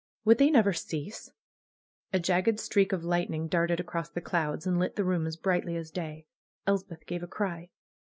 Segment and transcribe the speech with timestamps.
[0.25, 1.29] Would they never cease!
[2.11, 5.75] A jagged streak of lightning darted across the clouds and lit the room as brightly
[5.75, 6.25] as day.
[6.65, 7.69] Elspeth gave a cry.